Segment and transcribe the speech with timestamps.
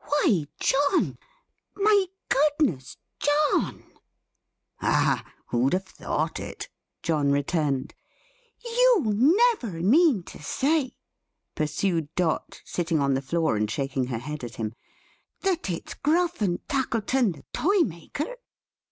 [0.00, 1.16] "Why, John!
[1.76, 3.84] My Goodness, John!"
[4.82, 5.24] "Ah!
[5.50, 6.68] who'd have thought it!"
[7.04, 7.94] John returned.
[8.64, 10.96] "You never mean to say,"
[11.54, 14.74] pursued Dot, sitting on the floor and shaking her head at him,
[15.42, 18.34] "that it's Gruff and Tackleton the toymaker!"